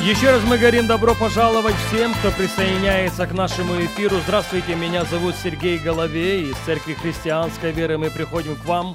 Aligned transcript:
Еще 0.00 0.30
раз 0.30 0.44
мы 0.44 0.58
говорим 0.58 0.86
добро 0.86 1.12
пожаловать 1.12 1.74
всем, 1.88 2.14
кто 2.14 2.30
присоединяется 2.30 3.26
к 3.26 3.32
нашему 3.32 3.84
эфиру. 3.84 4.16
Здравствуйте, 4.24 4.76
меня 4.76 5.04
зовут 5.04 5.34
Сергей 5.34 5.76
Головей. 5.76 6.50
Из 6.50 6.56
Церкви 6.58 6.94
Христианской 6.94 7.72
Веры 7.72 7.98
мы 7.98 8.08
приходим 8.08 8.54
к 8.54 8.64
вам. 8.64 8.94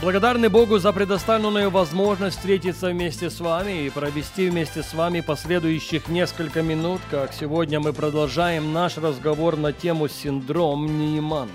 Благодарны 0.00 0.48
Богу 0.48 0.78
за 0.78 0.92
предоставленную 0.92 1.70
возможность 1.70 2.36
встретиться 2.36 2.90
вместе 2.90 3.28
с 3.28 3.40
вами 3.40 3.86
и 3.86 3.90
провести 3.90 4.48
вместе 4.48 4.84
с 4.84 4.94
вами 4.94 5.20
последующих 5.22 6.06
несколько 6.06 6.62
минут, 6.62 7.00
как 7.10 7.32
сегодня 7.32 7.80
мы 7.80 7.92
продолжаем 7.92 8.72
наш 8.72 8.96
разговор 8.96 9.56
на 9.56 9.72
тему 9.72 10.06
«Синдром 10.06 10.86
Неймана». 10.86 11.50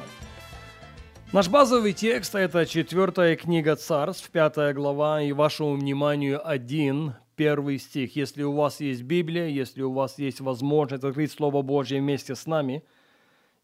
Наш 1.32 1.48
базовый 1.48 1.94
текст– 1.94 2.36
это 2.36 2.66
четвертая 2.66 3.38
книга 3.38 3.78
Царств, 3.78 4.30
пятая 4.30 4.74
глава, 4.74 5.22
и 5.22 5.32
вашему 5.32 5.76
вниманию 5.76 6.46
один, 6.46 7.14
первый 7.40 7.80
стих. 7.80 8.18
Если 8.18 8.44
у 8.44 8.52
вас 8.52 8.82
есть 8.82 9.04
Библия, 9.04 9.48
если 9.48 9.82
у 9.82 9.94
вас 9.94 10.20
есть 10.20 10.42
возможность 10.42 11.06
открыть 11.06 11.32
Слово 11.32 11.62
Божье 11.62 12.02
вместе 12.02 12.36
с 12.36 12.46
нами, 12.46 12.84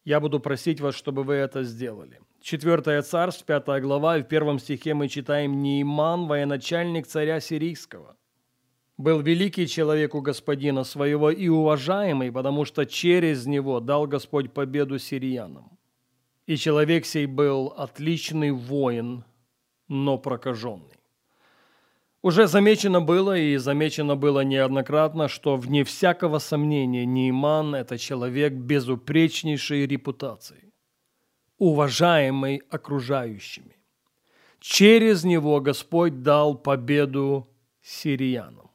я 0.05 0.21
буду 0.21 0.39
просить 0.39 0.79
вас, 0.79 0.95
чтобы 0.95 1.23
вы 1.23 1.33
это 1.33 1.63
сделали. 1.63 2.21
Четвертое 2.39 3.01
царство, 3.01 3.45
пятая 3.45 3.81
глава, 3.81 4.17
и 4.17 4.23
в 4.23 4.27
первом 4.27 4.59
стихе 4.59 4.93
мы 4.93 5.09
читаем 5.09 5.61
«Неиман, 5.61 6.27
военачальник 6.27 7.05
царя 7.05 7.41
сирийского». 7.41 8.15
Был 8.97 9.19
великий 9.19 9.67
человек 9.67 10.15
у 10.15 10.21
господина 10.21 10.85
своего 10.85 11.29
и 11.29 11.49
уважаемый, 11.49 12.31
потому 12.31 12.63
что 12.63 12.85
через 12.85 13.45
него 13.45 13.81
дал 13.81 14.07
Господь 14.07 14.53
победу 14.53 14.99
сириянам. 14.99 15.77
И 16.47 16.55
человек 16.55 17.05
сей 17.05 17.25
был 17.25 17.73
отличный 17.75 18.51
воин, 18.51 19.25
но 19.89 20.17
прокаженный. 20.17 20.94
Уже 22.25 22.47
замечено 22.47 23.01
было, 23.01 23.37
и 23.37 23.55
замечено 23.57 24.15
было 24.15 24.43
неоднократно, 24.43 25.27
что 25.27 25.57
вне 25.57 25.83
всякого 25.83 26.39
сомнения 26.39 27.05
Нейман– 27.05 27.75
это 27.75 27.99
человек 27.99 28.53
безупречнейшей 28.53 29.85
репутации, 29.85 30.73
уважаемый 31.59 32.63
окружающими. 32.71 33.77
Через 34.59 35.23
него 35.23 35.61
Господь 35.61 36.23
дал 36.23 36.57
победу 36.57 37.47
сириянам. 37.83 38.71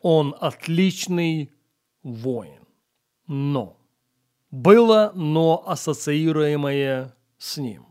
Он 0.00 0.36
отличный 0.38 1.50
воин. 2.04 2.64
Но 3.26 3.76
было 4.52 5.10
но 5.16 5.64
ассоциируемое 5.66 7.16
с 7.36 7.56
ним. 7.56 7.84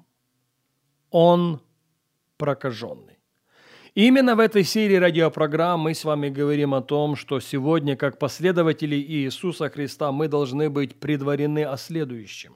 Он 1.09 1.59
прокаженный. 2.37 3.20
Именно 3.93 4.35
в 4.37 4.39
этой 4.39 4.63
серии 4.63 4.95
радиопрограмм 4.95 5.81
мы 5.81 5.93
с 5.93 6.05
вами 6.05 6.29
говорим 6.29 6.73
о 6.73 6.81
том, 6.81 7.17
что 7.17 7.41
сегодня, 7.41 7.97
как 7.97 8.19
последователи 8.19 8.95
Иисуса 8.95 9.69
Христа, 9.69 10.13
мы 10.13 10.29
должны 10.29 10.69
быть 10.69 10.97
предварены 10.97 11.65
о 11.65 11.75
следующем. 11.75 12.55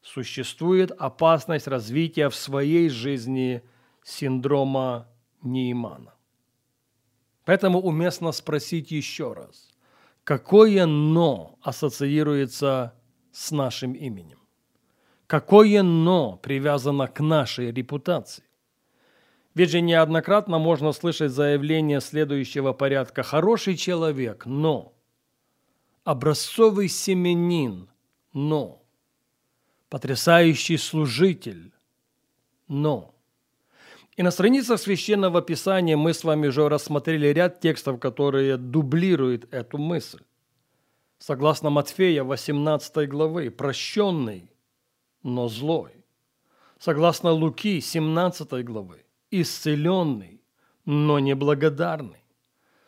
Существует 0.00 0.92
опасность 0.92 1.66
развития 1.66 2.30
в 2.30 2.34
своей 2.34 2.88
жизни 2.88 3.62
синдрома 4.02 5.08
Неймана. 5.42 6.14
Поэтому 7.44 7.78
уместно 7.78 8.32
спросить 8.32 8.90
еще 8.90 9.34
раз, 9.34 9.68
какое 10.24 10.86
«но» 10.86 11.58
ассоциируется 11.60 12.94
с 13.30 13.50
нашим 13.50 13.92
именем? 13.92 14.38
Какое 15.26 15.82
«но» 15.82 16.38
привязано 16.38 17.08
к 17.08 17.20
нашей 17.20 17.72
репутации? 17.72 18.44
Ведь 19.60 19.72
же 19.72 19.82
неоднократно 19.82 20.58
можно 20.58 20.90
слышать 20.92 21.32
заявление 21.32 22.00
следующего 22.00 22.72
порядка 22.72 23.22
«хороший 23.22 23.76
человек, 23.76 24.46
но», 24.46 24.94
«образцовый 26.02 26.88
семенин, 26.88 27.90
но», 28.32 28.82
«потрясающий 29.90 30.78
служитель, 30.78 31.74
но». 32.68 33.14
И 34.16 34.22
на 34.22 34.30
страницах 34.30 34.80
Священного 34.80 35.42
Писания 35.42 35.98
мы 35.98 36.14
с 36.14 36.24
вами 36.24 36.46
уже 36.46 36.66
рассмотрели 36.66 37.26
ряд 37.26 37.60
текстов, 37.60 38.00
которые 38.00 38.56
дублируют 38.56 39.52
эту 39.52 39.76
мысль. 39.76 40.22
Согласно 41.18 41.68
Матфея 41.68 42.24
18 42.24 43.06
главы, 43.10 43.50
прощенный, 43.50 44.50
но 45.22 45.48
злой. 45.48 46.02
Согласно 46.78 47.32
Луки 47.32 47.82
17 47.82 48.64
главы, 48.64 49.04
исцеленный, 49.30 50.42
но 50.84 51.18
неблагодарный. 51.18 52.24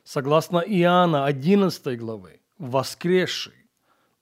Согласно 0.05 0.59
Иоанна 0.59 1.27
11 1.27 1.99
главы, 1.99 2.41
воскресший, 2.59 3.71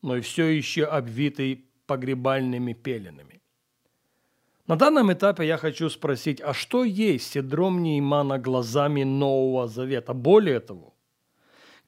но 0.03 0.21
все 0.21 0.47
еще 0.47 0.85
обвитый 0.85 1.65
погребальными 1.87 2.75
пеленами. 2.75 3.41
На 4.67 4.77
данном 4.77 5.13
этапе 5.13 5.47
я 5.47 5.57
хочу 5.57 5.91
спросить, 5.91 6.41
а 6.41 6.55
что 6.55 6.85
есть 6.85 7.33
синдром 7.33 7.83
Неймана 7.83 8.39
глазами 8.39 9.03
Нового 9.03 9.67
Завета? 9.67 10.15
Более 10.15 10.61
того, 10.61 10.95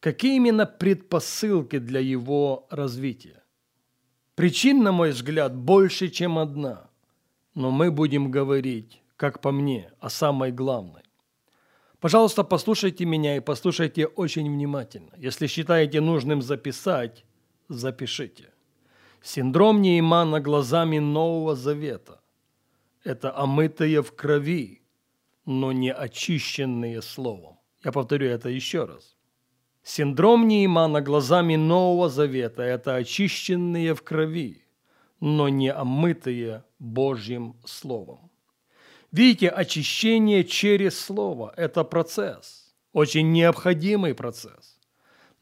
какие 0.01 0.37
именно 0.37 0.67
предпосылки 0.67 1.79
для 1.79 2.01
его 2.01 2.67
развития? 2.71 3.45
Причин, 4.35 4.83
на 4.83 4.91
мой 4.91 5.11
взгляд, 5.11 5.55
больше, 5.55 6.09
чем 6.09 6.39
одна, 6.39 6.91
но 7.55 7.71
мы 7.71 7.93
будем 7.93 8.31
говорить 8.31 9.02
как 9.23 9.41
по 9.41 9.53
мне, 9.53 9.93
о 10.01 10.11
самой 10.11 10.51
главной. 10.51 11.03
Пожалуйста, 12.01 12.43
послушайте 12.43 13.05
меня 13.05 13.37
и 13.37 13.41
послушайте 13.41 14.07
очень 14.07 14.51
внимательно. 14.51 15.13
Если 15.17 15.47
считаете 15.47 16.01
нужным 16.01 16.43
записать, 16.43 17.25
запишите. 17.69 18.53
Синдром 19.23 19.81
Неймана 19.81 20.41
глазами 20.41 20.99
Нового 20.99 21.55
Завета– 21.55 22.21
это 23.05 23.31
омытые 23.31 24.03
в 24.03 24.13
крови, 24.13 24.83
но 25.47 25.71
не 25.71 25.93
очищенные 25.93 27.01
словом. 27.01 27.61
Я 27.85 27.93
повторю 27.93 28.27
это 28.27 28.49
еще 28.49 28.87
раз. 28.87 29.17
Синдром 29.85 30.49
Неймана 30.49 31.01
глазами 31.01 31.55
Нового 31.55 32.09
Завета– 32.09 32.63
это 32.65 32.97
очищенные 32.97 33.95
в 33.95 34.03
крови, 34.03 34.67
но 35.21 35.49
не 35.49 35.73
омытые 35.73 36.65
Божьим 36.81 37.55
Словом. 37.65 38.32
Видите, 39.13 39.51
очищение 39.51 40.43
через 40.43 40.99
Слово– 40.99 41.53
это 41.57 41.85
процесс, 41.85 42.75
очень 42.95 43.31
необходимый 43.31 44.15
процесс. 44.15 44.79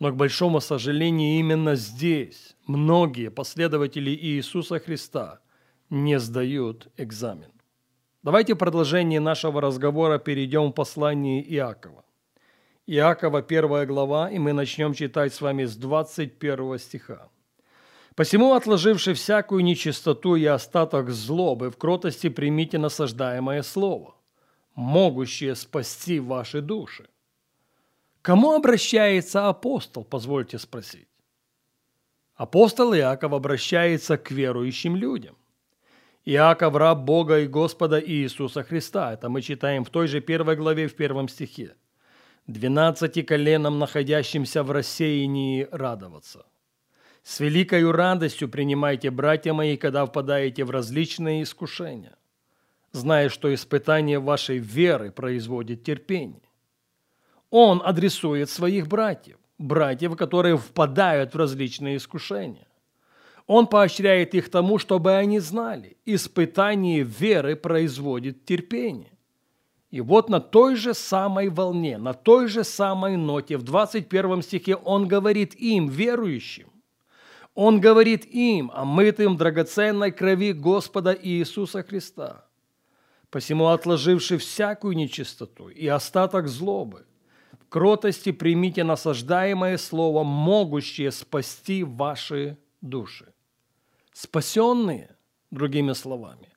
Но, 0.00 0.10
к 0.10 0.16
большому 0.16 0.60
сожалению, 0.60 1.38
именно 1.38 1.76
здесь 1.76 2.56
многие 2.66 3.30
последователи 3.30 4.10
Иисуса 4.10 4.80
Христа 4.80 5.40
не 5.88 6.18
сдают 6.18 6.88
экзамен. 6.96 7.52
Давайте 8.24 8.54
в 8.54 8.58
продолжении 8.58 9.18
нашего 9.18 9.60
разговора 9.60 10.18
перейдем 10.18 10.72
к 10.72 10.74
посланию 10.74 11.44
Иакова. 11.54 12.04
Иакова, 12.86 13.40
первая 13.40 13.86
глава, 13.86 14.30
и 14.30 14.38
мы 14.40 14.52
начнем 14.52 14.94
читать 14.94 15.32
с 15.32 15.40
вами 15.40 15.64
с 15.64 15.76
21 15.76 16.78
стиха. 16.78 17.28
Посему, 18.16 18.54
отложивши 18.54 19.14
всякую 19.14 19.62
нечистоту 19.62 20.34
и 20.36 20.44
остаток 20.44 21.10
злобы, 21.10 21.70
в 21.70 21.76
кротости 21.76 22.28
примите 22.28 22.78
насаждаемое 22.78 23.62
слово, 23.62 24.14
могущее 24.74 25.54
спасти 25.54 26.20
ваши 26.20 26.60
души. 26.60 27.08
Кому 28.22 28.52
обращается 28.52 29.48
апостол, 29.48 30.04
позвольте 30.04 30.58
спросить? 30.58 31.08
Апостол 32.34 32.94
Иаков 32.94 33.32
обращается 33.32 34.16
к 34.16 34.30
верующим 34.30 34.96
людям. 34.96 35.36
Иаков– 36.24 36.74
раб 36.76 36.98
Бога 36.98 37.40
и 37.40 37.46
Господа 37.46 38.00
Иисуса 38.00 38.62
Христа. 38.62 39.12
Это 39.12 39.28
мы 39.28 39.40
читаем 39.42 39.84
в 39.84 39.90
той 39.90 40.06
же 40.06 40.20
первой 40.20 40.56
главе, 40.56 40.86
в 40.86 40.94
первом 40.94 41.28
стихе. 41.28 41.76
«Двенадцати 42.46 43.22
коленам, 43.22 43.78
находящимся 43.78 44.62
в 44.62 44.70
рассеянии, 44.70 45.68
радоваться». 45.70 46.44
С 47.22 47.40
великою 47.40 47.92
радостью 47.92 48.48
принимайте, 48.48 49.10
братья 49.10 49.52
мои, 49.52 49.76
когда 49.76 50.06
впадаете 50.06 50.64
в 50.64 50.70
различные 50.70 51.42
искушения, 51.42 52.16
зная, 52.92 53.28
что 53.28 53.52
испытание 53.52 54.18
вашей 54.18 54.58
веры 54.58 55.10
производит 55.10 55.84
терпение. 55.84 56.42
Он 57.50 57.82
адресует 57.84 58.48
своих 58.48 58.86
братьев, 58.86 59.36
братьев, 59.58 60.16
которые 60.16 60.56
впадают 60.56 61.34
в 61.34 61.36
различные 61.36 61.98
искушения. 61.98 62.66
Он 63.46 63.66
поощряет 63.66 64.34
их 64.34 64.50
тому, 64.50 64.78
чтобы 64.78 65.12
они 65.12 65.40
знали, 65.40 65.96
испытание 66.06 67.02
веры 67.02 67.56
производит 67.56 68.44
терпение. 68.44 69.12
И 69.90 70.00
вот 70.00 70.28
на 70.28 70.40
той 70.40 70.76
же 70.76 70.94
самой 70.94 71.48
волне, 71.48 71.98
на 71.98 72.14
той 72.14 72.46
же 72.46 72.62
самой 72.62 73.16
ноте, 73.16 73.56
в 73.56 73.64
21 73.64 74.42
стихе 74.42 74.76
он 74.76 75.08
говорит 75.08 75.54
им, 75.56 75.88
верующим, 75.88 76.69
он 77.54 77.80
говорит 77.80 78.24
им, 78.26 78.70
омытым 78.72 79.36
драгоценной 79.36 80.12
крови 80.12 80.52
Господа 80.52 81.16
Иисуса 81.20 81.82
Христа, 81.82 82.44
посему 83.30 83.68
отложивши 83.68 84.38
всякую 84.38 84.96
нечистоту 84.96 85.68
и 85.68 85.86
остаток 85.86 86.48
злобы, 86.48 87.06
в 87.52 87.68
кротости 87.68 88.32
примите 88.32 88.84
насаждаемое 88.84 89.78
слово, 89.78 90.24
могущее 90.24 91.10
спасти 91.10 91.84
ваши 91.84 92.56
души. 92.80 93.32
Спасенные, 94.12 95.16
другими 95.50 95.92
словами, 95.92 96.48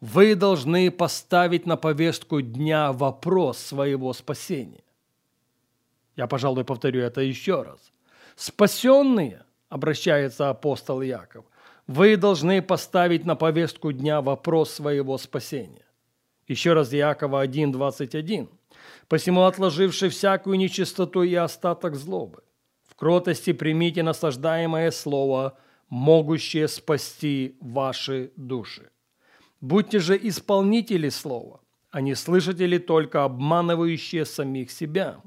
вы 0.00 0.34
должны 0.34 0.90
поставить 0.90 1.64
на 1.66 1.76
повестку 1.76 2.40
дня 2.40 2.92
вопрос 2.92 3.58
своего 3.58 4.12
спасения. 4.12 4.82
Я, 6.16 6.26
пожалуй, 6.26 6.64
повторю 6.64 7.02
это 7.02 7.20
еще 7.20 7.62
раз. 7.62 7.92
Спасенные, 8.34 9.44
обращается 9.72 10.50
апостол 10.50 11.02
Яков, 11.02 11.44
вы 11.86 12.16
должны 12.16 12.62
поставить 12.62 13.24
на 13.24 13.34
повестку 13.34 13.92
дня 13.92 14.20
вопрос 14.20 14.70
своего 14.70 15.18
спасения. 15.18 15.86
Еще 16.46 16.72
раз 16.72 16.92
Якова 16.92 17.44
1.21. 17.44 18.48
«Посему, 19.08 19.42
отложивши 19.42 20.08
всякую 20.08 20.58
нечистоту 20.58 21.22
и 21.22 21.34
остаток 21.34 21.94
злобы, 21.94 22.42
в 22.88 22.94
кротости 22.94 23.52
примите 23.52 24.02
наслаждаемое 24.02 24.90
слово– 24.90 25.58
могущее 25.92 26.68
спасти 26.68 27.56
ваши 27.60 28.32
души. 28.36 28.88
Будьте 29.60 29.98
же 29.98 30.18
исполнители 30.22 31.10
слова, 31.10 31.60
а 31.90 32.00
не 32.00 32.14
слышатели 32.14 32.78
только 32.78 33.24
обманывающие 33.24 34.24
самих 34.24 34.70
себя. 34.70 35.20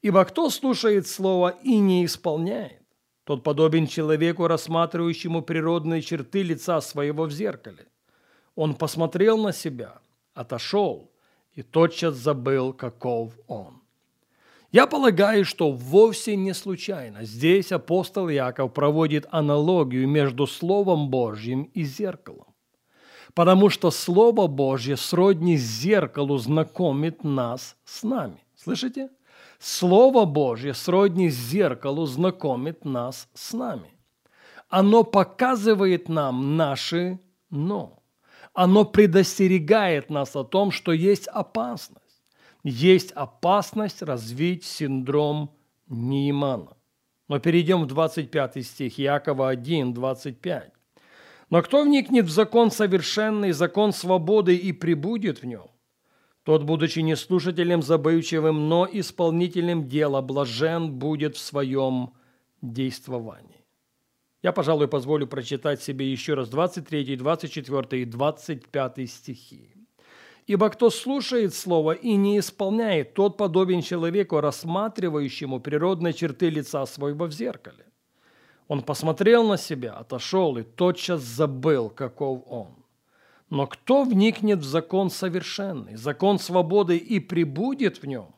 Ибо 0.00 0.24
кто 0.24 0.48
слушает 0.48 1.06
слово 1.06 1.50
и 1.62 1.76
не 1.76 2.06
исполняет, 2.06 2.81
тот 3.24 3.42
подобен 3.42 3.86
человеку, 3.86 4.46
рассматривающему 4.46 5.42
природные 5.42 6.02
черты 6.02 6.42
лица 6.42 6.80
своего 6.80 7.24
в 7.24 7.32
зеркале. 7.32 7.86
Он 8.54 8.74
посмотрел 8.74 9.38
на 9.38 9.52
себя, 9.52 10.00
отошел 10.34 11.10
и 11.54 11.62
тотчас 11.62 12.16
забыл, 12.16 12.72
каков 12.72 13.32
он. 13.46 13.82
Я 14.72 14.86
полагаю, 14.86 15.44
что 15.44 15.70
вовсе 15.70 16.34
не 16.34 16.54
случайно 16.54 17.24
здесь 17.24 17.72
апостол 17.72 18.30
Яков 18.30 18.72
проводит 18.72 19.26
аналогию 19.30 20.08
между 20.08 20.46
Словом 20.46 21.10
Божьим 21.10 21.64
и 21.74 21.84
зеркалом. 21.84 22.46
Потому 23.34 23.68
что 23.68 23.90
Слово 23.90 24.46
Божье 24.46 24.96
сродни 24.96 25.56
зеркалу 25.56 26.38
знакомит 26.38 27.22
нас 27.22 27.76
с 27.84 28.02
нами. 28.02 28.38
Слышите? 28.56 29.10
Слово 29.62 30.24
Божье 30.24 30.74
сродни 30.74 31.30
зеркалу 31.30 32.06
знакомит 32.06 32.84
нас 32.84 33.28
с 33.34 33.52
нами. 33.52 33.96
Оно 34.68 35.04
показывает 35.04 36.08
нам 36.08 36.56
наши 36.56 37.20
«но». 37.50 37.98
Оно 38.54 38.84
предостерегает 38.84 40.10
нас 40.10 40.36
о 40.36 40.44
том, 40.44 40.72
что 40.72 40.92
есть 40.92 41.26
опасность 41.28 42.02
есть 42.64 43.12
опасность 43.12 44.02
развить 44.02 44.64
синдром 44.64 45.50
Неймана. 45.88 46.76
Но 47.28 47.38
перейдем 47.38 47.82
в 47.82 47.86
25 47.86 48.64
стих 48.64 48.98
Якова 48.98 49.48
1, 49.48 49.94
25. 49.94 50.72
Но 51.50 51.62
кто 51.62 51.82
вникнет 51.82 52.26
в 52.26 52.30
закон 52.30 52.70
совершенный, 52.70 53.52
закон 53.52 53.92
свободы 53.92 54.56
и 54.56 54.72
прибудет 54.72 55.42
в 55.42 55.46
нем, 55.46 55.66
тот, 56.44 56.64
будучи 56.64 57.00
не 57.00 57.16
слушателем 57.16 57.82
забывчивым, 57.82 58.68
но 58.68 58.88
исполнителем 58.90 59.88
дела, 59.88 60.20
блажен 60.22 60.92
будет 60.92 61.36
в 61.36 61.40
своем 61.40 62.14
действовании. 62.60 63.64
Я, 64.42 64.52
пожалуй, 64.52 64.88
позволю 64.88 65.28
прочитать 65.28 65.80
себе 65.80 66.10
еще 66.10 66.34
раз 66.34 66.48
23, 66.48 67.16
24 67.16 68.02
и 68.02 68.04
25 68.04 69.10
стихи. 69.10 69.72
Ибо 70.48 70.70
кто 70.70 70.90
слушает 70.90 71.54
слово 71.54 71.92
и 71.92 72.16
не 72.16 72.40
исполняет, 72.40 73.14
тот 73.14 73.36
подобен 73.36 73.80
человеку, 73.80 74.40
рассматривающему 74.40 75.60
природные 75.60 76.12
черты 76.12 76.50
лица 76.50 76.84
своего 76.86 77.26
в 77.26 77.32
зеркале. 77.32 77.86
Он 78.66 78.82
посмотрел 78.82 79.46
на 79.46 79.56
себя, 79.56 79.92
отошел 79.92 80.58
и 80.58 80.64
тотчас 80.64 81.20
забыл, 81.20 81.90
каков 81.90 82.42
он. 82.46 82.81
Но 83.52 83.66
кто 83.66 84.04
вникнет 84.04 84.60
в 84.60 84.64
закон 84.64 85.10
совершенный, 85.10 85.96
закон 85.96 86.38
свободы 86.38 86.96
и 86.96 87.20
прибудет 87.20 87.98
в 87.98 88.06
нем, 88.06 88.34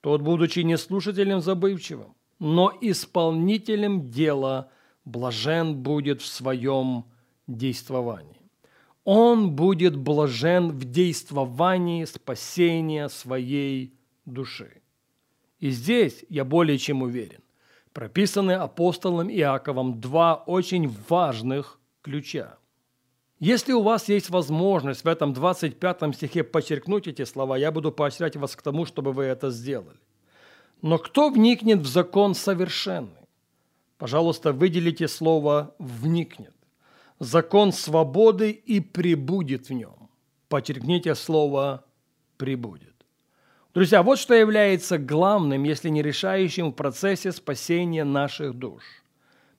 тот, 0.00 0.22
будучи 0.22 0.60
не 0.60 0.78
слушателем 0.78 1.40
забывчивым, 1.40 2.14
но 2.38 2.72
исполнителем 2.80 4.08
дела, 4.08 4.70
блажен 5.04 5.74
будет 5.82 6.22
в 6.22 6.26
своем 6.26 7.06
действовании 7.48 8.40
он 9.02 9.52
будет 9.52 9.96
блажен 9.96 10.70
в 10.70 10.84
действовании 10.84 12.04
спасения 12.04 13.08
своей 13.08 13.94
души. 14.26 14.82
И 15.60 15.70
здесь, 15.70 16.24
я 16.28 16.44
более 16.44 16.76
чем 16.76 17.02
уверен, 17.02 17.40
прописаны 17.92 18.52
апостолом 18.52 19.28
Иаковом 19.28 20.00
два 20.00 20.34
очень 20.34 20.92
важных 21.08 21.78
ключа. 22.02 22.58
Если 23.38 23.72
у 23.72 23.82
вас 23.82 24.08
есть 24.08 24.30
возможность 24.30 25.04
в 25.04 25.08
этом 25.08 25.32
25 25.32 26.14
стихе 26.14 26.42
подчеркнуть 26.42 27.06
эти 27.06 27.24
слова, 27.24 27.56
я 27.56 27.70
буду 27.70 27.92
поощрять 27.92 28.36
вас 28.36 28.56
к 28.56 28.62
тому, 28.62 28.86
чтобы 28.86 29.12
вы 29.12 29.24
это 29.24 29.50
сделали. 29.50 29.98
Но 30.80 30.98
кто 30.98 31.30
вникнет 31.30 31.80
в 31.80 31.86
закон 31.86 32.34
совершенный? 32.34 33.10
Пожалуйста, 33.98 34.52
выделите 34.52 35.08
слово 35.08 35.74
«вникнет» 35.78 36.56
закон 37.18 37.72
свободы 37.72 38.50
и 38.50 38.80
прибудет 38.80 39.68
в 39.68 39.72
нем. 39.72 40.10
Подчеркните 40.48 41.14
слово 41.14 41.84
«прибудет». 42.36 42.94
Друзья, 43.74 44.02
вот 44.02 44.18
что 44.18 44.34
является 44.34 44.96
главным, 44.96 45.64
если 45.64 45.90
не 45.90 46.02
решающим 46.02 46.70
в 46.70 46.74
процессе 46.74 47.32
спасения 47.32 48.04
наших 48.04 48.54
душ. 48.54 48.82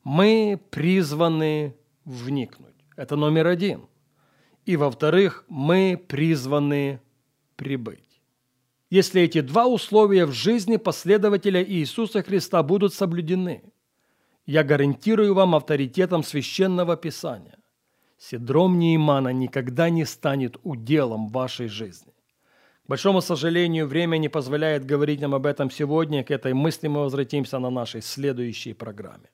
Мы 0.03 0.59
призваны 0.71 1.75
вникнуть. 2.05 2.76
Это 2.97 3.15
номер 3.15 3.47
один. 3.47 3.87
И 4.65 4.75
во-вторых, 4.75 5.45
мы 5.47 6.03
призваны 6.09 6.99
прибыть. 7.55 8.21
Если 8.89 9.21
эти 9.21 9.39
два 9.39 9.67
условия 9.67 10.25
в 10.25 10.33
жизни 10.33 10.75
последователя 10.75 11.63
Иисуса 11.63 12.21
Христа 12.21 12.61
будут 12.63 12.93
соблюдены– 12.93 13.63
я 14.47 14.63
гарантирую 14.63 15.33
вам 15.33 15.55
авторитетом 15.55 16.23
священного 16.23 16.95
писания. 16.95 17.57
Синдром 18.17 18.79
Неймана 18.79 19.33
никогда 19.33 19.89
не 19.89 20.05
станет 20.05 20.55
уделом 20.63 21.27
вашей 21.27 21.67
жизни. 21.67 22.13
К 22.85 22.89
большому 22.89 23.21
сожалению, 23.21 23.87
время 23.87 24.17
не 24.17 24.29
позволяет 24.29 24.85
говорить 24.85 25.19
нам 25.19 25.35
об 25.35 25.45
этом 25.45 25.69
сегодня. 25.69 26.23
К 26.23 26.31
этой 26.31 26.53
мысли 26.53 26.87
мы 26.87 27.01
возвратимся 27.01 27.59
на 27.59 27.69
нашей 27.69 28.01
следующей 28.01 28.73
программе. 28.73 29.29